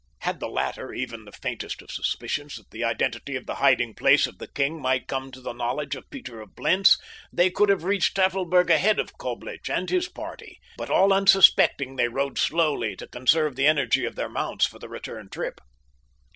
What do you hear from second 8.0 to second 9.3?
Tafelberg ahead of